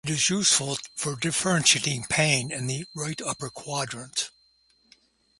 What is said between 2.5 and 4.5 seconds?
in the right upper quadrant.